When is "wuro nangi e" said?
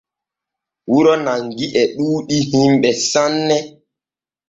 0.91-1.83